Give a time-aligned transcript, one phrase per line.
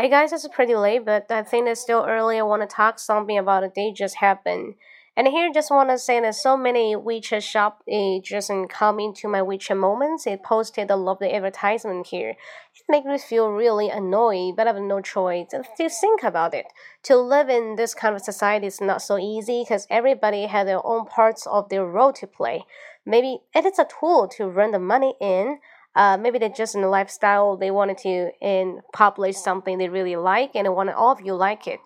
[0.00, 2.38] Hey guys, it's pretty late, but I think it's still early.
[2.38, 4.76] I want to talk something about a day just happened.
[5.14, 9.28] And here, just want to say that so many WeChat shop it just come into
[9.28, 10.26] my WeChat moments.
[10.26, 12.30] It posted a lovely advertisement here.
[12.30, 15.48] It makes me feel really annoyed, but I have no choice.
[15.50, 16.64] To think about it,
[17.02, 20.80] to live in this kind of society is not so easy because everybody has their
[20.82, 22.64] own parts of their role to play.
[23.04, 25.58] Maybe it is a tool to run the money in.
[25.96, 30.14] Uh, maybe they're just in the lifestyle they wanted to and publish something they really
[30.14, 31.80] like and they want all of you like it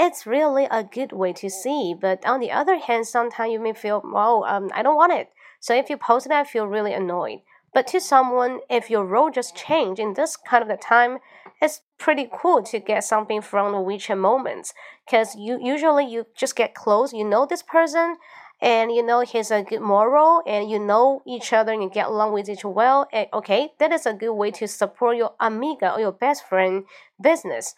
[0.00, 1.94] it's really a good way to see.
[1.94, 5.28] But on the other hand, sometimes you may feel, well, um, I don't want it.
[5.60, 7.40] So if you post that I feel really annoyed.
[7.74, 11.18] But to someone, if your role just changed in this kind of the time,
[11.60, 14.72] it's pretty cool to get something from the WeChat moments.
[15.06, 18.16] Because you usually you just get close, you know this person,
[18.60, 22.06] and you know he's a good moral, and you know each other and you get
[22.06, 23.08] along with each well.
[23.12, 26.84] And okay, that is a good way to support your amiga or your best friend
[27.20, 27.74] business.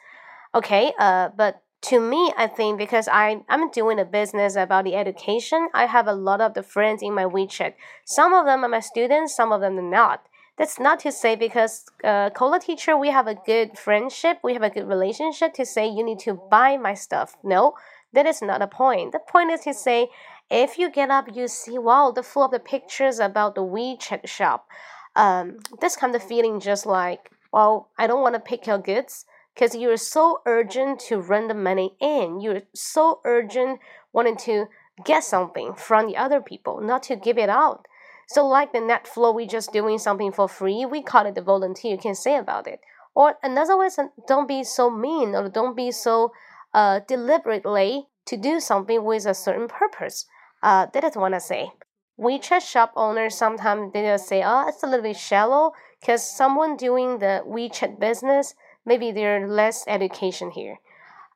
[0.54, 4.94] Okay, uh, but to me, I think because I, I'm doing a business about the
[4.94, 7.74] education, I have a lot of the friends in my WeChat.
[8.04, 10.26] Some of them are my students, some of them are not.
[10.58, 14.62] That's not to say because uh, Cola teacher, we have a good friendship, we have
[14.62, 17.34] a good relationship to say you need to buy my stuff.
[17.42, 17.74] No,
[18.12, 19.12] that is not the point.
[19.12, 20.08] The point is to say
[20.52, 24.28] if you get up, you see, wow, the full of the pictures about the WeChat
[24.28, 24.68] shop.
[25.16, 29.24] Um, this kind of feeling just like, well, I don't want to pick your goods
[29.54, 32.40] because you're so urgent to run the money in.
[32.42, 33.80] You're so urgent
[34.12, 34.66] wanting to
[35.06, 37.86] get something from the other people, not to give it out.
[38.28, 40.84] So, like the net flow, we just doing something for free.
[40.84, 41.92] We call it the volunteer.
[41.92, 42.80] You can say about it.
[43.14, 46.32] Or another way is don't be so mean or don't be so
[46.74, 50.26] uh, deliberately to do something with a certain purpose
[50.61, 51.71] Uh, that is what I say.
[52.19, 56.75] WeChat shop owners sometimes they just say, oh, it's a little bit shallow because someone
[56.75, 60.79] doing the WeChat business maybe there's less education here.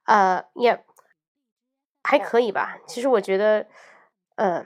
[0.08, 0.80] Uh, yeah，
[2.04, 2.78] 还可以吧。
[2.88, 3.68] 其实我觉得，
[4.38, 4.66] 呃，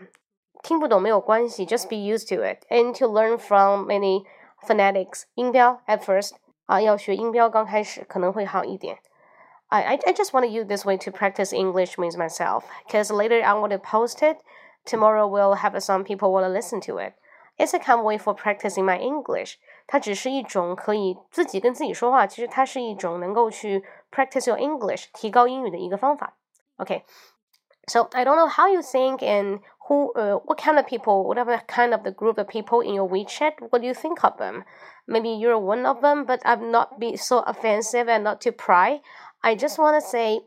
[0.64, 4.24] 听不懂没有关系，just be used to it and to learn from many
[4.66, 6.36] phonetics 音标 at first
[6.66, 9.00] 啊，要学音标刚开始可能会好一点。
[9.70, 13.12] I, I, I just want to use this way to practice English with myself because
[13.12, 14.38] later I want to post it.
[14.86, 17.14] Tomorrow we'll have some people want to listen to it.
[17.58, 19.56] It's a common way for practicing my English.
[19.88, 26.34] 它只是一种可以自己跟自己说话，其实它是一种能够去 practice your English 提高英语的一个方法。
[26.78, 27.04] Okay,
[27.88, 31.58] so I don't know how you think and who, uh, what kind of people, whatever
[31.68, 34.64] kind of the group of people in your WeChat, what do you think of them?
[35.08, 39.02] Maybe you're one of them, but I'm not be so offensive and not to pry.
[39.43, 40.41] I just want to say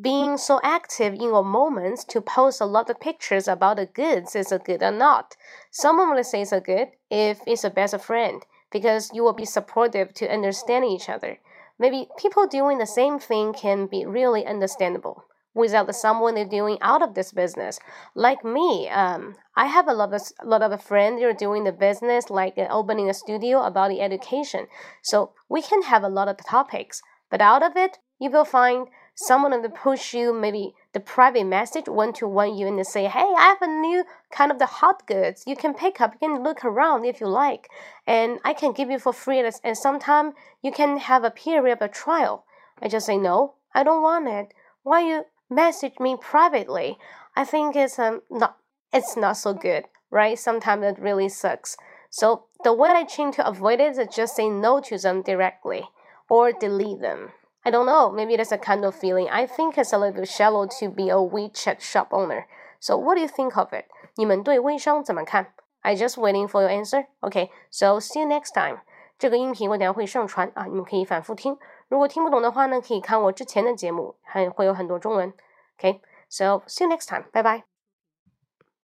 [0.00, 4.34] being so active in your moments to post a lot of pictures about the goods
[4.34, 5.36] is a good or not.
[5.70, 9.44] Someone will say it's a good if it's a best friend because you will be
[9.44, 11.38] supportive to understand each other.
[11.78, 15.24] Maybe people doing the same thing can be really understandable
[15.54, 17.78] without someone they're doing out of this business.
[18.16, 21.72] Like me, um, I have a lot of lot of friends who are doing the
[21.72, 24.66] business, like uh, opening a studio about the education.
[25.02, 27.00] So we can have a lot of topics,
[27.30, 31.86] but out of it, you will find someone to push you maybe the private message
[31.86, 35.06] one to one you and say hey i have a new kind of the hot
[35.06, 35.44] goods.
[35.46, 37.68] You can pick up you can look around if you like
[38.06, 40.32] and i can give you for free and, and sometime
[40.62, 42.44] you can have a period of trial.
[42.82, 44.54] I just say no i don't want it.
[44.82, 46.98] Why you message me privately?
[47.36, 48.56] I think it's um not
[48.92, 50.38] it's not so good right?
[50.38, 51.76] Sometimes it really sucks.
[52.08, 55.82] So the way i change to avoid it is just say no to them directly
[56.28, 57.32] or delete them
[57.63, 58.09] I don't know.
[58.09, 59.29] Maybe that's a kind of feeling.
[59.29, 62.45] I think it's a little bit shallow to be a WeChat shop owner.
[62.79, 63.85] So what do you think of it?
[64.15, 65.53] 你们对微商怎么看？
[65.81, 67.07] I just waiting for your answer.
[67.21, 68.79] Okay, so see you next time.
[69.17, 71.57] 这个音频我等下会上传啊，你们可以反复听。
[71.89, 75.33] 如果听不懂的话呢，可以看我之前的节目，还会有很多中文。
[75.77, 75.99] Okay,
[76.29, 77.25] so see you next time.
[77.31, 77.72] Bye bye.